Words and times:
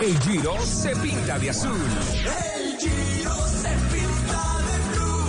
El 0.00 0.18
Giro 0.20 0.58
se 0.62 0.96
pinta 0.96 1.38
de 1.38 1.50
azul. 1.50 1.70
El 1.70 2.76
Giro 2.78 3.36
se 3.46 3.68
pinta 3.92 4.58
de 4.66 4.78
blue. 4.88 5.28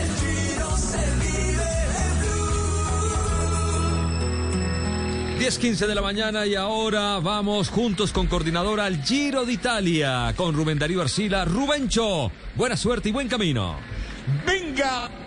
El 0.00 0.08
Giro 0.16 0.76
se 0.76 1.04
vive 1.20 1.70
de 1.92 2.06
blue. 5.36 5.40
10.15 5.40 5.86
de 5.86 5.94
la 5.94 6.02
mañana 6.02 6.46
y 6.46 6.54
ahora 6.54 7.18
vamos 7.18 7.68
juntos 7.68 8.12
con 8.12 8.26
coordinadora 8.26 8.84
al 8.86 9.02
Giro 9.02 9.44
de 9.44 9.52
Italia 9.52 10.32
con 10.36 10.54
Rubén 10.54 10.78
Darío 10.78 11.02
Arcila. 11.02 11.44
Rubencho, 11.44 12.30
buena 12.54 12.76
suerte 12.76 13.10
y 13.10 13.12
buen 13.12 13.28
camino. 13.28 13.76
¡Venga! 14.46 15.19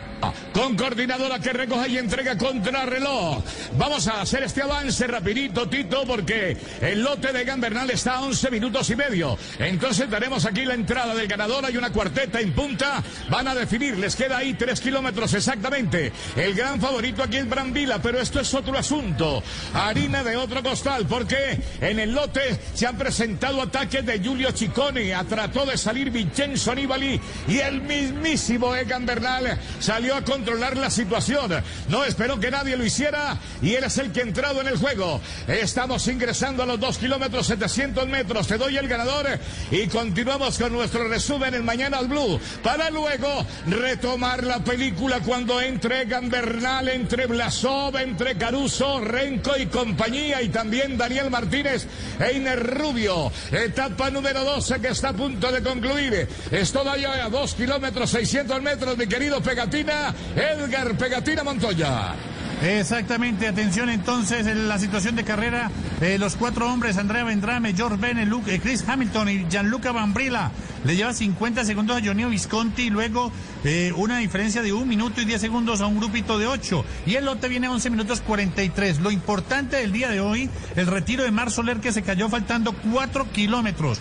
Con 0.53 0.75
coordinadora 0.75 1.39
que 1.39 1.53
recoge 1.53 1.89
y 1.89 1.97
entrega 1.97 2.37
contra 2.37 2.85
reloj. 2.85 3.43
Vamos 3.77 4.07
a 4.07 4.21
hacer 4.21 4.43
este 4.43 4.61
avance 4.61 5.07
rapidito, 5.07 5.67
Tito, 5.67 6.03
porque 6.05 6.57
el 6.81 7.01
lote 7.01 7.33
de 7.33 7.43
Gambernal 7.43 7.89
está 7.89 8.15
a 8.15 8.21
11 8.21 8.51
minutos 8.51 8.89
y 8.89 8.95
medio. 8.95 9.37
Entonces 9.59 10.09
daremos 10.09 10.45
aquí 10.45 10.65
la 10.65 10.75
entrada 10.75 11.15
del 11.15 11.27
ganador. 11.27 11.65
Hay 11.65 11.77
una 11.77 11.91
cuarteta 11.91 12.39
en 12.39 12.53
punta. 12.53 13.03
Van 13.29 13.47
a 13.47 13.55
definir. 13.55 13.97
Les 13.97 14.15
queda 14.15 14.37
ahí 14.37 14.53
3 14.53 14.79
kilómetros 14.79 15.33
exactamente. 15.33 16.11
El 16.35 16.53
gran 16.53 16.79
favorito 16.79 17.23
aquí 17.23 17.37
es 17.37 17.49
Brambila, 17.49 18.01
pero 18.01 18.19
esto 18.19 18.39
es 18.39 18.53
otro 18.53 18.77
asunto. 18.77 19.43
Harina 19.73 20.23
de 20.23 20.35
otro 20.35 20.61
costal, 20.61 21.05
porque 21.07 21.59
en 21.81 21.99
el 21.99 22.11
lote 22.13 22.59
se 22.73 22.87
han 22.87 22.97
presentado 22.97 23.61
ataques 23.61 24.05
de 24.05 24.19
Giulio 24.19 24.51
Ciccone. 24.51 25.13
Trató 25.27 25.65
de 25.65 25.77
salir 25.77 26.11
Vincenzo 26.11 26.75
Nibali 26.75 27.19
y 27.47 27.57
el 27.57 27.81
mismísimo 27.81 28.75
Egan 28.75 29.05
Bernal 29.05 29.57
salió 29.79 30.12
a 30.15 30.23
controlar 30.23 30.77
la 30.77 30.89
situación. 30.89 31.51
No 31.89 32.05
esperó 32.05 32.39
que 32.39 32.51
nadie 32.51 32.77
lo 32.77 32.85
hiciera 32.85 33.37
y 33.61 33.73
él 33.75 33.83
es 33.83 33.97
el 33.97 34.11
que 34.11 34.21
ha 34.21 34.23
entrado 34.23 34.61
en 34.61 34.67
el 34.67 34.77
juego. 34.77 35.21
Estamos 35.47 36.07
ingresando 36.07 36.63
a 36.63 36.65
los 36.65 36.79
2 36.79 36.97
kilómetros 36.97 37.47
700 37.47 38.07
metros. 38.07 38.47
Te 38.47 38.57
doy 38.57 38.77
el 38.77 38.87
ganador 38.87 39.27
y 39.71 39.87
continuamos 39.87 40.57
con 40.57 40.71
nuestro 40.71 41.07
resumen 41.07 41.53
en 41.53 41.65
Mañana 41.65 41.97
al 41.97 42.07
Blue 42.07 42.39
para 42.61 42.89
luego 42.89 43.45
retomar 43.67 44.43
la 44.43 44.63
película 44.63 45.19
cuando 45.19 45.61
entre 45.61 46.05
Bernal, 46.05 46.89
entre 46.89 47.25
Blasov, 47.27 47.97
entre 47.97 48.37
Caruso, 48.37 48.99
Renco 48.99 49.57
y 49.57 49.67
compañía 49.67 50.41
y 50.41 50.49
también 50.49 50.97
Daniel 50.97 51.29
Martínez 51.29 51.87
e 52.19 52.33
Iner 52.37 52.61
Rubio. 52.61 53.31
Etapa 53.51 54.09
número 54.09 54.43
12 54.43 54.79
que 54.79 54.89
está 54.89 55.09
a 55.09 55.13
punto 55.13 55.51
de 55.51 55.61
concluir. 55.61 56.27
Es 56.51 56.71
todavía 56.71 57.25
a 57.25 57.29
2 57.29 57.55
kilómetros 57.55 58.09
600 58.09 58.61
metros, 58.61 58.97
mi 58.97 59.07
querido 59.07 59.41
Pegatina. 59.41 59.92
Edgar 60.35 60.95
Pegatina 60.97 61.43
Montoya. 61.43 62.15
Exactamente, 62.61 63.47
atención 63.47 63.89
entonces 63.89 64.47
en 64.47 64.69
la 64.69 64.77
situación 64.79 65.15
de 65.17 65.23
carrera. 65.25 65.69
eh, 65.99 66.17
los 66.17 66.35
cuatro 66.35 66.71
hombres, 66.71 66.97
Andrea 66.97 67.23
Vendrame, 67.25 67.73
George 67.73 67.97
Bennett, 67.97 68.27
Luke- 68.27 68.53
eh, 68.53 68.59
Chris 68.61 68.85
Hamilton 68.87 69.29
y 69.29 69.45
Gianluca 69.49 69.91
Bambrilla, 69.91 70.49
le 70.85 70.95
lleva 70.95 71.13
50 71.13 71.65
segundos 71.65 71.97
a 71.97 72.05
Johnny 72.05 72.23
Visconti 72.25 72.83
y 72.83 72.89
luego 72.89 73.31
eh, 73.65 73.91
una 73.97 74.19
diferencia 74.19 74.61
de 74.61 74.71
un 74.71 74.87
minuto 74.87 75.19
y 75.21 75.25
10 75.25 75.41
segundos 75.41 75.81
a 75.81 75.87
un 75.87 75.97
grupito 75.99 76.37
de 76.39 76.47
8. 76.47 76.85
Y 77.05 77.15
el 77.15 77.25
lote 77.25 77.49
viene 77.49 77.67
a 77.67 77.71
11 77.71 77.89
minutos 77.89 78.21
43. 78.21 78.99
Lo 78.99 79.11
importante 79.11 79.77
del 79.77 79.91
día 79.91 80.09
de 80.09 80.21
hoy, 80.21 80.49
el 80.77 80.87
retiro 80.87 81.23
de 81.23 81.31
Mar 81.31 81.51
Soler 81.51 81.77
que 81.77 81.91
se 81.91 82.01
cayó 82.01 82.29
faltando 82.29 82.73
4 82.93 83.29
kilómetros. 83.33 83.99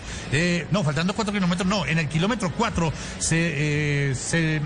No, 0.71 0.83
faltando 0.83 1.13
4 1.13 1.33
kilómetros, 1.33 1.67
no, 1.67 1.85
en 1.85 1.99
el 1.99 2.07
kilómetro 2.07 2.51
4 2.57 2.93
se... 3.19 4.13
se 4.15 4.61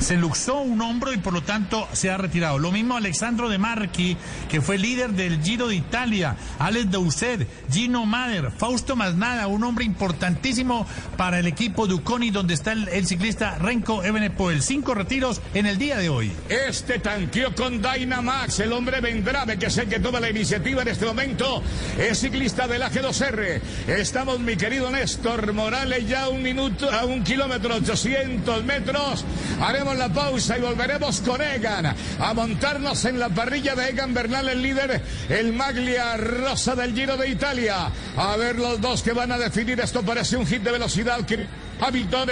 se 0.00 0.16
luxó 0.16 0.60
un 0.60 0.80
hombro 0.80 1.12
y 1.12 1.18
por 1.18 1.32
lo 1.32 1.42
tanto 1.42 1.86
se 1.92 2.10
ha 2.10 2.16
retirado. 2.16 2.58
Lo 2.58 2.72
mismo 2.72 2.96
Alexandro 2.96 3.48
De 3.48 3.58
Marchi, 3.58 4.16
que 4.48 4.60
fue 4.60 4.78
líder 4.78 5.10
del 5.12 5.42
Giro 5.42 5.68
de 5.68 5.76
Italia, 5.76 6.36
Alex 6.58 6.90
Doucet, 6.90 7.46
Gino 7.70 8.06
Mader, 8.06 8.50
Fausto 8.50 8.96
Masnada, 8.96 9.46
un 9.46 9.62
hombre 9.62 9.84
importantísimo 9.84 10.86
para 11.16 11.38
el 11.38 11.46
equipo 11.46 11.86
Duconi, 11.86 12.30
donde 12.30 12.54
está 12.54 12.72
el, 12.72 12.88
el 12.88 13.06
ciclista 13.06 13.58
Renko 13.58 14.02
Evenepoel. 14.02 14.62
Cinco 14.62 14.94
retiros 14.94 15.40
en 15.54 15.66
el 15.66 15.78
día 15.78 15.98
de 15.98 16.08
hoy. 16.08 16.32
Este 16.48 16.98
tanqueó 16.98 17.54
con 17.54 17.82
Dynamax, 17.82 18.60
el 18.60 18.72
hombre 18.72 19.00
Vendrame, 19.00 19.58
que 19.58 19.66
es 19.66 19.78
el 19.78 19.88
que 19.88 20.00
toma 20.00 20.20
la 20.20 20.30
iniciativa 20.30 20.82
en 20.82 20.88
este 20.88 21.06
momento, 21.06 21.62
es 21.98 22.18
ciclista 22.18 22.66
del 22.66 22.82
AG2R. 22.82 23.60
Estamos, 23.88 24.40
mi 24.40 24.56
querido 24.56 24.90
Néstor 24.90 25.52
Morales, 25.52 26.08
ya 26.08 26.28
un 26.28 26.42
minuto, 26.42 26.90
a 26.90 27.04
un 27.04 27.22
kilómetro 27.22 27.76
800 27.76 28.64
metros. 28.64 29.24
Haremos 29.60 29.89
la 29.98 30.08
pausa 30.08 30.58
y 30.58 30.60
volveremos 30.60 31.20
con 31.20 31.40
Egan 31.40 31.86
a 31.86 32.34
montarnos 32.34 33.04
en 33.04 33.18
la 33.18 33.28
parrilla 33.28 33.74
de 33.74 33.90
Egan 33.90 34.14
Bernal, 34.14 34.48
el 34.48 34.62
líder, 34.62 35.02
el 35.28 35.52
Maglia 35.52 36.16
Rosa 36.16 36.74
del 36.74 36.94
Giro 36.94 37.16
de 37.16 37.28
Italia. 37.28 37.90
A 38.16 38.36
ver 38.36 38.56
los 38.56 38.80
dos 38.80 39.02
que 39.02 39.12
van 39.12 39.32
a 39.32 39.38
definir 39.38 39.80
esto, 39.80 40.02
parece 40.02 40.36
un 40.36 40.46
hit 40.46 40.62
de 40.62 40.72
velocidad. 40.72 41.20
Hamilton 41.80 42.28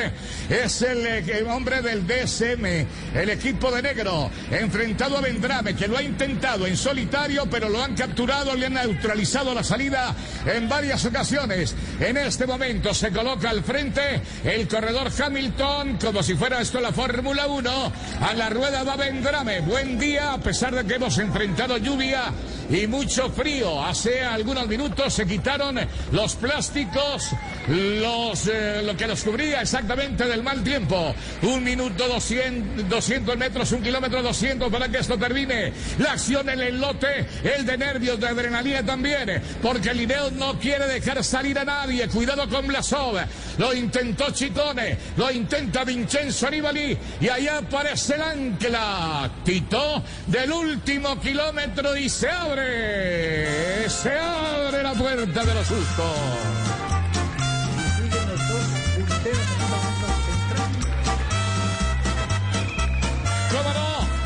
es 0.49 0.83
el, 0.83 1.07
eh, 1.07 1.45
hombre 1.49 1.81
del 1.83 2.07
DSM, 2.07 2.87
el 3.15 3.31
equipo 3.31 3.71
de 3.71 3.83
negro, 3.83 4.31
enfrentado 4.51 5.19
a 5.19 5.21
Vendrame, 5.21 5.75
que 5.75 5.89
lo 5.89 5.97
ha 5.97 6.03
intentado 6.03 6.67
en 6.67 6.77
solitario, 6.77 7.47
pero 7.51 7.69
lo 7.69 7.83
han 7.83 7.95
capturado, 7.95 8.55
le 8.55 8.67
han 8.67 8.75
neutralizado 8.75 9.55
la 9.55 9.63
salida 9.63 10.15
en 10.47 10.69
varias 10.69 11.05
ocasiones. 11.05 11.75
En 12.01 12.17
este 12.17 12.47
momento 12.47 12.93
se 12.95 13.11
coloca 13.11 13.51
al 13.51 13.63
frente 13.65 14.21
el 14.45 14.69
corredor 14.69 15.11
Hamilton, 15.19 15.99
como 15.99 16.23
si 16.23 16.35
fuera 16.35 16.61
esto 16.61 16.81
la 16.81 16.93
Fórmula 16.93 17.47
1. 17.47 17.93
A 18.21 18.35
la 18.35 18.51
rueda 18.51 18.85
va 18.85 18.97
Vendrame. 18.97 19.61
Buen 19.61 19.99
día, 19.99 20.33
a 20.33 20.39
pesar 20.39 20.75
de 20.75 20.85
que 20.85 20.95
hemos 20.95 21.19
enfrentado 21.19 21.77
lluvia 21.79 22.33
y 22.71 22.87
mucho 22.87 23.31
frío. 23.31 23.83
Hace 23.85 24.23
algunos 24.23 24.67
minutos 24.67 25.15
se 25.15 25.27
quitaron 25.27 25.79
los 26.13 26.35
plásticos, 26.37 27.31
los, 27.69 28.47
eh, 28.47 28.83
lo 28.85 28.97
que 28.97 29.07
los 29.07 29.23
exactamente 29.45 30.25
del 30.25 30.43
mal 30.43 30.63
tiempo. 30.63 31.15
Un 31.43 31.63
minuto 31.63 32.07
200, 32.09 32.89
200 32.89 33.37
metros, 33.37 33.73
un 33.73 33.83
kilómetro 33.83 34.23
200 34.23 34.71
para 34.71 34.89
que 34.89 34.99
esto 34.99 35.19
termine. 35.19 35.73
La 35.99 36.13
acción 36.13 36.49
el 36.49 36.81
lote, 36.81 37.27
el 37.43 37.67
de 37.67 37.79
nervios, 37.79 38.19
de 38.19 38.29
adrenalina 38.29 38.85
también, 38.85 39.43
porque 39.63 39.91
el 39.91 40.01
Ineos 40.01 40.33
no 40.33 40.59
quiere 40.59 40.87
dejar 40.87 41.23
salir 41.23 41.59
a 41.59 41.65
nadie. 41.65 42.09
Cuidado 42.09 42.49
con 42.49 42.67
Blasov. 42.67 43.19
Lo 43.59 43.75
intentó 43.75 44.31
Chicone, 44.31 44.97
lo 45.17 45.31
intenta 45.31 45.85
Vincenzo 45.85 46.51
Nibali 46.51 46.97
y 47.21 47.29
allá 47.29 47.59
aparece 47.59 48.15
el 48.15 48.23
ancla. 48.23 49.31
Tito 49.45 50.03
del 50.27 50.53
último 50.53 51.21
kilómetro 51.21 51.97
y 51.97 52.09
se 52.09 52.29
abre. 52.29 53.89
Se 53.89 54.17
abre 54.19 54.83
la 54.83 54.93
puerta 54.93 55.45
de 55.45 55.55
los 55.55 55.67
sustos. 55.67 56.68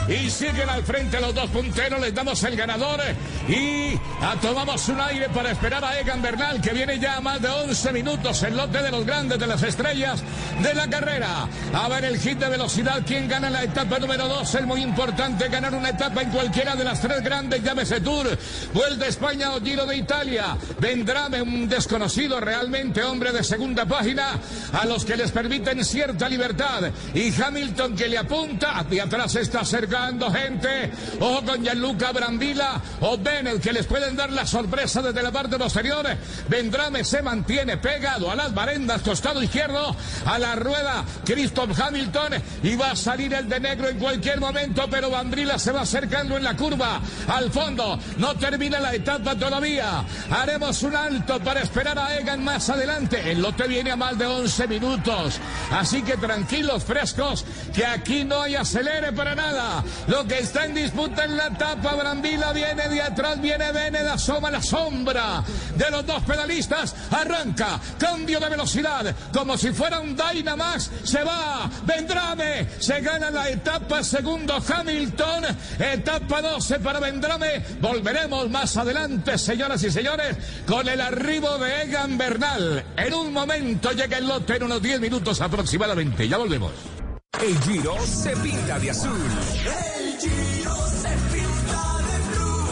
Y 0.09 0.29
siguen 0.31 0.69
al 0.69 0.83
frente 0.83 1.21
los 1.21 1.35
dos 1.35 1.49
punteros, 1.51 2.01
les 2.01 2.13
damos 2.13 2.43
el 2.43 2.57
ganador 2.57 3.01
y 3.49 3.99
tomamos 4.41 4.89
un 4.89 5.01
aire 5.01 5.29
para 5.29 5.53
esperar 5.53 5.85
a 5.85 5.99
Egan 6.01 6.21
Bernal, 6.21 6.61
que 6.61 6.73
viene 6.73 6.99
ya 6.99 7.19
a 7.19 7.21
más 7.21 7.41
de 7.41 7.49
11 7.49 7.93
minutos 7.93 8.43
el 8.43 8.57
lote 8.57 8.83
de 8.83 8.91
los 8.91 9.07
grandes 9.07 9.39
de 9.39 9.47
las 9.47 9.63
estrellas 9.63 10.22
de 10.60 10.75
la 10.75 10.89
carrera. 10.91 11.49
A 11.72 11.89
ver 11.89 12.04
el 12.04 12.19
hit 12.19 12.39
de 12.39 12.49
velocidad, 12.49 13.03
¿quién 13.07 13.28
gana 13.28 13.49
la 13.49 13.63
etapa 13.63 13.99
número 14.01 14.27
2? 14.27 14.54
Es 14.54 14.66
muy 14.66 14.83
importante 14.83 15.49
ganar 15.49 15.72
una 15.75 15.91
etapa 15.91 16.22
en 16.22 16.31
cualquiera 16.31 16.75
de 16.75 16.84
las 16.84 17.01
tres 17.01 17.22
grandes, 17.22 17.63
llámese 17.63 18.01
Tour, 18.01 18.27
Vuelta 18.75 19.05
a 19.05 19.09
España 19.09 19.55
o 19.55 19.60
Giro 19.60 19.87
de 19.87 19.97
Italia. 19.97 20.57
Vendráme 20.81 21.43
un 21.43 21.69
desconocido 21.69 22.41
realmente, 22.41 23.05
hombre 23.05 23.31
de 23.31 23.45
segunda 23.45 23.87
página, 23.87 24.33
a 24.72 24.84
los 24.84 25.05
que 25.05 25.16
les 25.16 25.31
permiten 25.31 25.84
cierta 25.84 26.28
libertad. 26.28 26.91
Y 27.15 27.33
Hamilton 27.41 27.95
que 27.95 28.09
le 28.09 28.19
apunta, 28.19 28.84
y 28.91 28.98
atrás 28.98 29.37
está 29.37 29.65
Sergio 29.65 29.91
tocando 29.92 30.30
gente. 30.30 30.91
Ojo 31.21 31.44
con 31.44 31.62
Gianluca 31.62 32.12
Brambila 32.12 32.80
o 33.00 33.18
Bennett 33.18 33.60
que 33.60 33.72
les 33.72 33.86
pueden 33.86 34.16
dar 34.16 34.33
la 34.33 34.47
sorpresa 34.47 35.03
desde 35.03 35.22
la 35.22 35.30
parte 35.30 35.59
posterior. 35.59 36.06
Vendrame 36.48 37.04
se 37.04 37.21
mantiene 37.21 37.77
pegado 37.77 38.30
a 38.30 38.34
las 38.34 38.54
barendas, 38.54 39.03
costado 39.03 39.42
izquierdo, 39.42 39.94
a 40.24 40.39
la 40.39 40.56
rueda 40.56 41.04
Christoph 41.24 41.78
Hamilton 41.78 42.33
y 42.62 42.74
va 42.74 42.92
a 42.92 42.97
salir 42.97 43.34
el 43.34 43.48
de 43.48 43.60
negro 43.60 43.89
en 43.89 43.98
cualquier 43.98 44.41
momento, 44.41 44.86
pero 44.91 45.10
Brambila 45.10 45.59
se 45.59 45.72
va 45.72 45.83
acercando 45.83 46.38
en 46.38 46.45
la 46.45 46.56
curva 46.56 47.00
al 47.28 47.50
fondo. 47.50 47.98
No 48.16 48.34
termina 48.36 48.80
la 48.80 48.95
etapa 48.95 49.34
todavía. 49.36 50.04
Haremos 50.30 50.83
un 50.84 50.97
alto 50.97 51.38
para 51.41 51.60
esperar 51.60 51.98
a 51.98 52.16
Egan 52.18 52.42
más 52.42 52.71
adelante. 52.71 53.30
El 53.30 53.42
lote 53.42 53.68
viene 53.68 53.91
a 53.91 53.97
más 53.97 54.16
de 54.16 54.27
11 54.27 54.68
minutos. 54.68 55.38
Así 55.71 56.03
que 56.03 56.16
tranquilos, 56.16 56.83
frescos, 56.84 57.45
que 57.74 57.84
aquí 57.84 58.24
no 58.24 58.41
hay 58.41 58.54
acelere 58.54 59.12
para 59.12 59.34
nada. 59.34 59.82
Lo 60.07 60.27
que 60.27 60.41
está 60.41 60.67
en 60.67 60.75
disputa 60.75 61.25
en 61.25 61.37
la 61.37 61.47
etapa, 61.49 61.95
Brambila 61.95 62.53
viene 62.53 62.89
de 62.89 63.03
atrás, 63.03 63.41
viene 63.41 63.73
Bened, 63.73 64.07
asoma 64.07 64.51
la 64.51 64.63
sombra 64.63 65.43
de 65.77 65.91
los 65.91 66.07
dos 66.07 66.23
pedalistas. 66.25 66.95
Arranca, 67.11 67.81
cambio 67.99 68.41
de 68.41 68.49
velocidad, 68.49 69.15
como 69.33 69.57
si 69.57 69.73
fuera 69.73 70.01
un 70.01 70.17
Dynamax. 70.17 70.91
Se 71.05 71.23
va, 71.23 71.71
Vendrame, 71.84 72.69
se 72.79 73.01
gana 73.01 73.31
la 73.31 73.49
etapa 73.49 74.03
segundo 74.03 74.55
Hamilton. 74.67 75.45
Etapa 75.79 76.43
12 76.43 76.81
para 76.81 77.01
Vendrame. 77.01 77.65
Volveremos 77.81 78.51
más 78.51 78.77
adelante, 78.77 79.39
señoras 79.39 79.83
y 79.83 79.91
señores, 79.91 80.37
con 80.67 80.89
el 80.89 81.01
arribo 81.01 81.59
de 81.59 81.83
Egan 81.83 82.19
Bernal. 82.19 82.84
En 82.97 83.15
un 83.15 83.33
momento 83.33 83.93
llega 83.93 84.19
el 84.19 84.29
lote 84.29 84.57
en 84.57 84.65
unos 84.65 84.83
10 84.83 85.01
minutos 85.01 85.41
aproximadamente. 85.41 86.29
Ya 86.29 86.39
volvemos. 86.39 86.91
El 87.41 87.59
Giro 87.63 87.97
se 88.07 88.37
pinta 88.37 88.79
de 88.79 88.91
azul. 88.91 89.11
El 89.11 90.19
Giro 90.21 90.77
se 90.87 91.09
pinta 91.33 91.99
de 92.07 92.19
blue. 92.29 92.69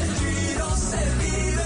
El 0.00 0.08
Giro 0.16 0.76
se 0.76 0.96
vive 1.18 1.62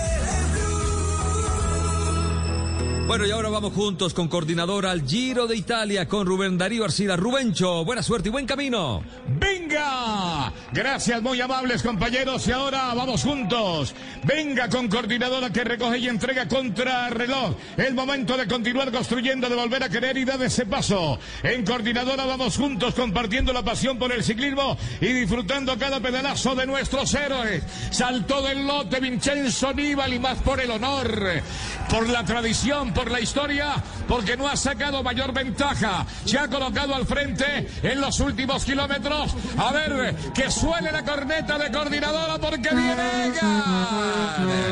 Bueno, 3.06 3.26
y 3.26 3.30
ahora 3.30 3.50
vamos 3.50 3.72
juntos 3.72 4.14
con 4.14 4.26
coordinador 4.26 4.86
al 4.86 5.06
Giro 5.06 5.46
de 5.46 5.56
Italia 5.56 6.08
con 6.08 6.26
Rubén 6.26 6.58
Darío 6.58 6.84
Arcila. 6.84 7.14
Rubencho, 7.16 7.84
buena 7.84 8.02
suerte 8.02 8.30
y 8.30 8.32
buen 8.32 8.46
camino. 8.46 9.04
¡Venga! 9.28 10.52
Gracias, 10.74 11.22
muy 11.22 11.40
amables 11.40 11.84
compañeros. 11.84 12.48
Y 12.48 12.50
ahora 12.50 12.92
vamos 12.94 13.22
juntos. 13.22 13.94
Venga 14.24 14.68
con 14.68 14.88
coordinadora 14.88 15.50
que 15.50 15.62
recoge 15.62 15.98
y 15.98 16.08
entrega 16.08 16.48
contra 16.48 17.10
reloj. 17.10 17.54
El 17.76 17.94
momento 17.94 18.36
de 18.36 18.48
continuar 18.48 18.90
construyendo, 18.90 19.48
de 19.48 19.54
volver 19.54 19.84
a 19.84 19.88
querer 19.88 20.18
y 20.18 20.24
dar 20.24 20.42
ese 20.42 20.66
paso. 20.66 21.20
En 21.44 21.64
coordinadora 21.64 22.24
vamos 22.24 22.56
juntos 22.56 22.92
compartiendo 22.92 23.52
la 23.52 23.62
pasión 23.62 24.00
por 24.00 24.12
el 24.12 24.24
ciclismo 24.24 24.76
y 25.00 25.12
disfrutando 25.12 25.78
cada 25.78 26.00
pedalazo 26.00 26.56
de 26.56 26.66
nuestros 26.66 27.14
héroes. 27.14 27.62
Saltó 27.92 28.42
del 28.42 28.66
lote 28.66 28.98
Vincenzo 28.98 29.72
Nibali 29.72 30.18
más 30.18 30.38
por 30.38 30.58
el 30.58 30.72
honor, 30.72 31.40
por 31.88 32.08
la 32.08 32.24
tradición, 32.24 32.92
por 32.92 33.12
la 33.12 33.20
historia, 33.20 33.74
porque 34.08 34.36
no 34.36 34.48
ha 34.48 34.56
sacado 34.56 35.04
mayor 35.04 35.32
ventaja. 35.32 36.04
Se 36.24 36.36
ha 36.36 36.48
colocado 36.48 36.96
al 36.96 37.06
frente 37.06 37.68
en 37.80 38.00
los 38.00 38.18
últimos 38.18 38.64
kilómetros. 38.64 39.36
A 39.56 39.70
ver, 39.70 40.16
que 40.34 40.50
suene 40.64 40.90
la 40.90 41.04
corneta 41.04 41.58
de 41.58 41.70
coordinadora 41.70 42.38
porque 42.38 42.70
viene 42.70 43.26
Egan. 43.26 44.64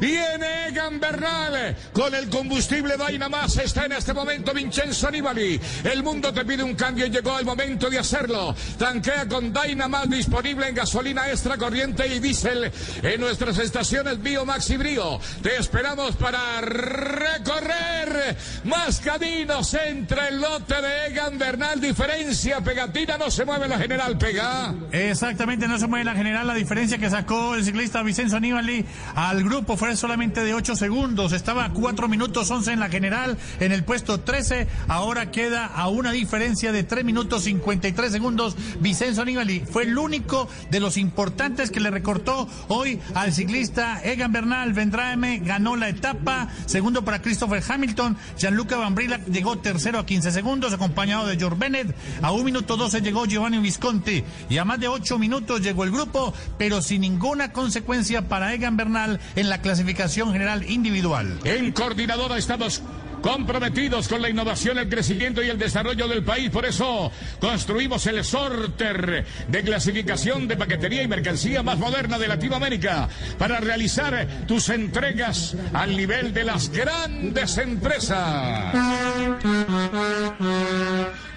Viene 0.00 0.68
Egan 0.68 1.00
Bernal 1.00 1.76
con 1.92 2.14
el 2.14 2.28
combustible 2.28 2.94
Dynamax. 2.96 3.56
Está 3.58 3.86
en 3.86 3.92
este 3.92 4.14
momento 4.14 4.54
Vincenzo 4.54 5.10
Nibali. 5.10 5.60
El 5.82 6.04
mundo 6.04 6.32
te 6.32 6.44
pide 6.44 6.62
un 6.62 6.74
cambio 6.74 7.06
y 7.06 7.10
llegó 7.10 7.36
el 7.38 7.44
momento 7.44 7.90
de 7.90 7.98
hacerlo. 7.98 8.54
Tanquea 8.78 9.26
con 9.26 9.52
Dynamax 9.52 10.08
disponible 10.08 10.68
en 10.68 10.76
gasolina 10.76 11.28
extra 11.28 11.56
corriente 11.56 12.06
y 12.06 12.20
diésel 12.20 12.70
en 13.02 13.20
nuestras 13.20 13.58
estaciones 13.58 14.22
Biomax 14.22 14.70
y 14.70 14.76
Brío. 14.76 15.18
Te 15.42 15.56
esperamos 15.56 16.14
para 16.14 16.60
recorrer 16.60 18.36
más 18.64 19.00
caminos 19.00 19.74
entre 19.74 20.28
el 20.28 20.40
lote 20.40 20.80
de 20.80 21.06
Egan 21.08 21.38
Bernal. 21.38 21.80
Diferencia 21.80 22.60
pegatina, 22.60 23.18
no 23.18 23.32
se 23.32 23.44
mueve 23.44 23.66
la 23.66 23.78
general 23.78 24.16
pega. 24.16 24.72
Exactamente, 24.90 25.68
no 25.68 25.78
se 25.78 25.86
mueve 25.86 26.04
la 26.04 26.14
general. 26.14 26.46
La 26.46 26.54
diferencia 26.54 26.96
que 26.96 27.10
sacó 27.10 27.54
el 27.54 27.64
ciclista 27.64 28.02
Vicenzo 28.02 28.40
Nibali 28.40 28.86
al 29.14 29.44
grupo 29.44 29.76
fue 29.76 29.94
solamente 29.96 30.42
de 30.42 30.54
8 30.54 30.76
segundos. 30.76 31.32
Estaba 31.32 31.66
a 31.66 31.72
4 31.72 32.08
minutos 32.08 32.50
11 32.50 32.72
en 32.72 32.80
la 32.80 32.88
general, 32.88 33.36
en 33.60 33.72
el 33.72 33.84
puesto 33.84 34.20
13. 34.20 34.66
Ahora 34.88 35.30
queda 35.30 35.66
a 35.66 35.88
una 35.88 36.12
diferencia 36.12 36.72
de 36.72 36.84
3 36.84 37.04
minutos 37.04 37.44
53 37.44 38.10
segundos. 38.10 38.56
Vicenzo 38.80 39.26
Nibali 39.26 39.60
fue 39.60 39.82
el 39.82 39.98
único 39.98 40.48
de 40.70 40.80
los 40.80 40.96
importantes 40.96 41.70
que 41.70 41.80
le 41.80 41.90
recortó 41.90 42.48
hoy 42.68 42.98
al 43.14 43.34
ciclista 43.34 44.00
Egan 44.02 44.32
Bernal. 44.32 44.72
Vendrame 44.72 45.40
ganó 45.40 45.76
la 45.76 45.90
etapa. 45.90 46.48
Segundo 46.64 47.04
para 47.04 47.20
Christopher 47.20 47.62
Hamilton. 47.68 48.16
Gianluca 48.38 48.76
Bambrilla 48.76 49.20
llegó 49.26 49.58
tercero 49.58 49.98
a 49.98 50.06
15 50.06 50.32
segundos, 50.32 50.72
acompañado 50.72 51.26
de 51.26 51.36
George 51.36 51.58
Bennett. 51.58 51.94
A 52.22 52.32
1 52.32 52.42
minuto 52.42 52.78
12 52.78 53.02
llegó 53.02 53.26
Giovanni 53.26 53.58
Visconti. 53.58 54.24
Y 54.48 54.56
a 54.56 54.64
más 54.68 54.78
de 54.78 54.86
8 54.86 55.18
minutos 55.18 55.62
llegó 55.62 55.82
el 55.84 55.90
grupo, 55.90 56.34
pero 56.58 56.82
sin 56.82 57.00
ninguna 57.00 57.52
consecuencia 57.52 58.28
para 58.28 58.52
Egan 58.52 58.76
Bernal 58.76 59.18
en 59.34 59.48
la 59.48 59.62
clasificación 59.62 60.30
general 60.30 60.70
individual. 60.70 61.38
En 61.44 61.72
coordinadora 61.72 62.36
estamos 62.36 62.82
comprometidos 63.22 64.08
con 64.08 64.20
la 64.20 64.28
innovación, 64.28 64.76
el 64.76 64.90
crecimiento 64.90 65.42
y 65.42 65.48
el 65.48 65.58
desarrollo 65.58 66.06
del 66.06 66.22
país. 66.22 66.50
Por 66.50 66.66
eso 66.66 67.10
construimos 67.40 68.06
el 68.06 68.22
sorter 68.22 69.24
de 69.48 69.62
clasificación 69.62 70.46
de 70.46 70.58
paquetería 70.58 71.02
y 71.02 71.08
mercancía 71.08 71.62
más 71.62 71.78
moderna 71.78 72.18
de 72.18 72.28
Latinoamérica 72.28 73.08
para 73.38 73.60
realizar 73.60 74.28
tus 74.46 74.68
entregas 74.68 75.56
al 75.72 75.96
nivel 75.96 76.34
de 76.34 76.44
las 76.44 76.68
grandes 76.68 77.56
empresas. 77.56 78.74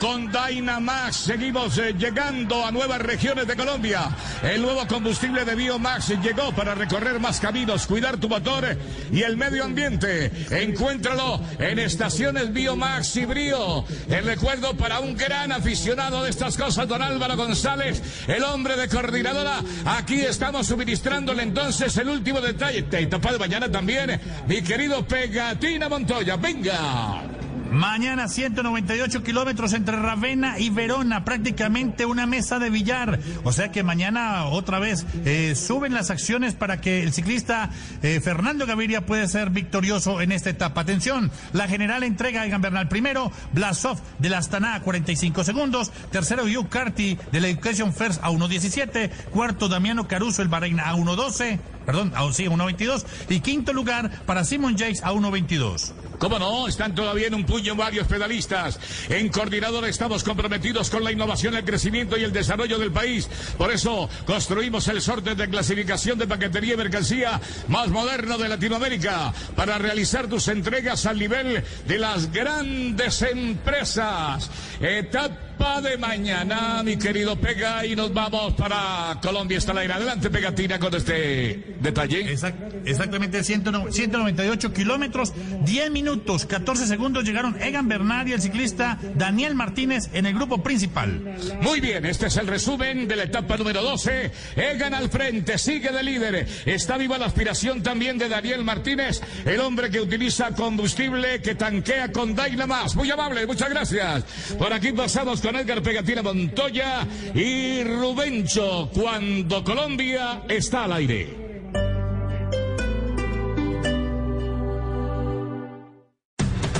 Con 0.01 0.31
Dynamax 0.31 1.15
seguimos 1.15 1.77
eh, 1.77 1.93
llegando 1.93 2.65
a 2.65 2.71
nuevas 2.71 2.99
regiones 2.99 3.45
de 3.45 3.55
Colombia. 3.55 4.09
El 4.41 4.63
nuevo 4.63 4.87
combustible 4.87 5.45
de 5.45 5.53
Biomax 5.53 6.19
llegó 6.23 6.51
para 6.53 6.73
recorrer 6.73 7.19
más 7.19 7.39
caminos, 7.39 7.85
cuidar 7.85 8.17
tu 8.17 8.27
motor 8.27 8.65
y 9.11 9.21
el 9.21 9.37
medio 9.37 9.63
ambiente. 9.63 10.31
Encuéntralo 10.49 11.39
en 11.59 11.77
estaciones 11.77 12.51
Biomax 12.51 13.15
y 13.17 13.25
Brío. 13.25 13.85
El 14.09 14.25
recuerdo 14.25 14.75
para 14.75 15.01
un 15.01 15.15
gran 15.15 15.51
aficionado 15.51 16.23
de 16.23 16.31
estas 16.31 16.57
cosas, 16.57 16.87
don 16.87 17.03
Álvaro 17.03 17.37
González, 17.37 18.01
el 18.27 18.43
hombre 18.43 18.77
de 18.77 18.87
coordinadora. 18.87 19.59
Aquí 19.85 20.19
estamos 20.21 20.65
suministrándole 20.65 21.43
entonces 21.43 21.95
el 21.97 22.09
último 22.09 22.41
detalle. 22.41 22.81
Te 22.81 23.05
de 23.05 23.37
mañana 23.37 23.71
también, 23.71 24.19
mi 24.47 24.63
querido 24.63 25.05
Pegatina 25.05 25.87
Montoya. 25.87 26.37
Venga. 26.37 27.30
Mañana 27.71 28.27
198 28.27 29.23
kilómetros 29.23 29.71
entre 29.71 29.95
Ravenna 29.95 30.59
y 30.59 30.69
Verona, 30.69 31.23
prácticamente 31.23 32.05
una 32.05 32.25
mesa 32.25 32.59
de 32.59 32.69
billar. 32.69 33.21
O 33.45 33.53
sea 33.53 33.71
que 33.71 33.81
mañana 33.81 34.45
otra 34.47 34.79
vez 34.79 35.05
eh, 35.23 35.55
suben 35.55 35.93
las 35.93 36.09
acciones 36.09 36.53
para 36.53 36.81
que 36.81 37.01
el 37.01 37.13
ciclista 37.13 37.69
eh, 38.03 38.19
Fernando 38.21 38.65
Gaviria 38.65 39.05
pueda 39.05 39.25
ser 39.25 39.51
victorioso 39.51 40.19
en 40.19 40.33
esta 40.33 40.49
etapa. 40.49 40.81
Atención, 40.81 41.31
la 41.53 41.69
general 41.69 42.03
entrega 42.03 42.41
a 42.41 42.45
Egan 42.45 42.61
Bernal 42.61 42.89
primero, 42.89 43.31
Blasov 43.53 44.01
de 44.19 44.27
la 44.27 44.39
Astana 44.39 44.75
a 44.75 44.81
45 44.81 45.45
segundos, 45.45 45.93
tercero 46.11 46.43
Hugh 46.43 46.67
Carty 46.67 47.17
de 47.31 47.39
la 47.39 47.47
Education 47.47 47.93
First 47.93 48.21
a 48.21 48.31
1.17, 48.31 49.09
cuarto 49.31 49.69
Damiano 49.69 50.09
Caruso 50.09 50.41
el 50.41 50.49
Bahrein 50.49 50.81
a 50.81 50.93
1.12, 50.93 51.57
perdón, 51.85 52.13
a, 52.15 52.31
sí, 52.33 52.45
1.22 52.45 53.05
y 53.29 53.39
quinto 53.39 53.73
lugar 53.73 54.23
para 54.25 54.43
Simon 54.43 54.75
Yates 54.75 55.03
a 55.03 55.11
1.22. 55.11 55.93
¿Cómo 56.21 56.37
no? 56.37 56.67
Están 56.67 56.93
todavía 56.93 57.25
en 57.25 57.33
un 57.33 57.45
puño 57.45 57.75
varios 57.75 58.05
pedalistas. 58.05 58.79
En 59.09 59.29
coordinador 59.29 59.85
estamos 59.85 60.23
comprometidos 60.23 60.91
con 60.91 61.03
la 61.03 61.11
innovación, 61.11 61.55
el 61.55 61.65
crecimiento 61.65 62.15
y 62.15 62.23
el 62.23 62.31
desarrollo 62.31 62.77
del 62.77 62.91
país. 62.91 63.27
Por 63.57 63.71
eso 63.71 64.07
construimos 64.27 64.87
el 64.87 65.01
sorteo 65.01 65.33
de 65.33 65.49
clasificación 65.49 66.19
de 66.19 66.27
paquetería 66.27 66.75
y 66.75 66.77
mercancía 66.77 67.41
más 67.69 67.87
moderno 67.89 68.37
de 68.37 68.49
Latinoamérica 68.49 69.33
para 69.55 69.79
realizar 69.79 70.27
tus 70.27 70.47
entregas 70.47 71.07
al 71.07 71.17
nivel 71.17 71.63
de 71.87 71.97
las 71.97 72.31
grandes 72.31 73.23
empresas. 73.23 74.51
Etapa 74.79 75.50
de 75.61 75.95
mañana, 75.97 76.81
mi 76.83 76.97
querido 76.97 77.35
Pega, 77.35 77.85
y 77.85 77.95
nos 77.95 78.11
vamos 78.11 78.53
para 78.53 79.19
Colombia. 79.21 79.59
Está 79.59 79.73
la 79.73 79.81
adelante, 79.81 80.31
Pegatina, 80.31 80.79
con 80.79 80.93
este 80.95 81.75
detalle. 81.79 82.31
Exact- 82.33 82.81
exactamente 82.85 83.43
109 83.43 83.91
198 83.91 84.73
kilómetros, 84.73 85.33
10 85.63 85.91
minutos, 85.91 86.47
14 86.47 86.87
segundos 86.87 87.23
llegaron 87.25 87.61
Egan 87.61 87.87
Bernal 87.87 88.27
y 88.27 88.33
el 88.33 88.41
ciclista 88.41 88.97
Daniel 89.15 89.53
Martínez 89.53 90.09
en 90.13 90.25
el 90.25 90.33
grupo 90.33 90.63
principal. 90.63 91.35
Muy 91.61 91.79
bien, 91.79 92.05
este 92.05 92.25
es 92.27 92.37
el 92.37 92.47
resumen 92.47 93.07
de 93.07 93.15
la 93.15 93.23
etapa 93.23 93.55
número 93.55 93.83
12. 93.83 94.31
Egan 94.55 94.95
al 94.95 95.09
frente, 95.09 95.59
sigue 95.59 95.91
de 95.91 96.01
líder. 96.01 96.47
Está 96.65 96.97
viva 96.97 97.19
la 97.19 97.27
aspiración 97.27 97.83
también 97.83 98.17
de 98.17 98.29
Daniel 98.29 98.63
Martínez, 98.63 99.21
el 99.45 99.59
hombre 99.61 99.91
que 99.91 100.01
utiliza 100.01 100.51
combustible 100.55 101.39
que 101.41 101.53
tanquea 101.53 102.11
con 102.11 102.35
Dynamax. 102.35 102.95
Muy 102.95 103.11
amable, 103.11 103.45
muchas 103.45 103.69
gracias. 103.69 104.23
Por 104.57 104.73
aquí 104.73 104.91
pasamos 104.91 105.39
con 105.39 105.50
con 105.51 105.59
Edgar 105.59 105.81
Pegatina 105.81 106.21
Montoya 106.21 107.05
y 107.33 107.83
Rubencho 107.83 108.89
cuando 108.93 109.63
Colombia 109.65 110.43
está 110.47 110.85
al 110.85 110.93
aire. 110.93 111.27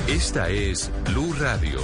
Esta 0.08 0.48
es 0.48 0.90
Blue 1.04 1.34
Radio. 1.38 1.80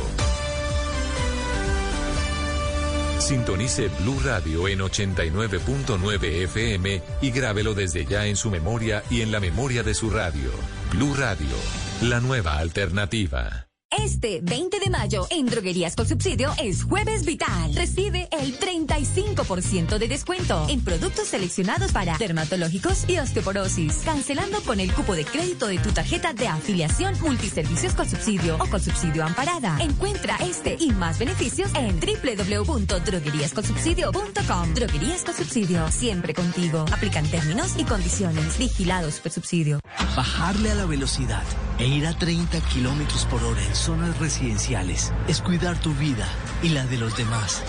Sintonice 3.19 3.89
Blue 4.01 4.21
Radio 4.25 4.67
en 4.69 4.79
89.9 4.79 6.25
FM 6.45 7.03
y 7.21 7.31
grábelo 7.31 7.75
desde 7.75 8.07
ya 8.07 8.27
en 8.27 8.37
su 8.37 8.51
memoria 8.51 9.03
y 9.11 9.21
en 9.21 9.31
la 9.31 9.41
memoria 9.41 9.83
de 9.83 9.93
su 9.93 10.09
radio. 10.09 10.51
Blue 10.93 11.15
Radio, 11.15 11.55
la 12.01 12.21
nueva 12.21 12.57
alternativa. 12.57 13.68
Este 14.03 14.41
20 14.43 14.81
de 14.81 14.91
mayo 14.91 15.27
en 15.31 15.47
Droguerías 15.47 15.95
con 15.97 16.07
Subsidio 16.07 16.53
es 16.63 16.85
Jueves 16.85 17.25
Vital. 17.27 17.75
Recibe 17.75 18.29
el 18.31 18.57
35% 18.59 19.99
de 19.99 20.09
descuento 20.09 20.67
en 20.69 20.83
productos 20.83 21.29
seleccionados 21.29 21.93
para 21.93 22.17
dermatológicos 22.17 23.07
y 23.09 23.19
osteoporosis. 23.19 23.99
Cancelando 24.05 24.61
con 24.63 24.81
el 24.81 24.93
cupo 24.93 25.15
de 25.15 25.25
crédito 25.25 25.67
de 25.67 25.79
tu 25.79 25.93
tarjeta 25.93 26.33
de 26.33 26.49
afiliación 26.49 27.15
Multiservicios 27.21 27.93
con 27.95 28.09
Subsidio 28.09 28.57
o 28.57 28.67
con 28.69 28.81
Subsidio 28.81 29.25
Amparada. 29.25 29.77
Encuentra 29.81 30.37
este 30.37 30.77
y 30.79 30.93
más 30.93 31.19
beneficios 31.19 31.71
en 31.75 31.99
www.drogueríasconsubsidio.com. 32.01 34.75
Droguerías 34.75 35.25
con 35.25 35.35
Subsidio, 35.35 35.91
siempre 35.91 36.35
contigo. 36.35 36.85
Aplican 36.93 37.27
términos 37.29 37.75
y 37.77 37.83
condiciones. 37.85 38.59
Vigilados 38.59 39.19
por 39.21 39.33
Subsidio. 39.33 39.81
Bajarle 40.17 40.71
a 40.71 40.77
la 40.77 40.87
velocidad 40.87 41.43
e 41.79 41.87
ir 41.87 42.07
a 42.07 42.17
30 42.17 42.61
kilómetros 42.61 43.25
por 43.27 43.43
hora 43.45 43.65
en 43.65 43.75
zonas 43.75 44.19
residenciales 44.19 45.13
es 45.29 45.41
cuidar 45.41 45.81
tu 45.81 45.95
vida 45.95 46.27
y 46.63 46.71
la 46.71 46.85
de 46.87 46.99
los 46.99 47.17
demás. 47.17 47.63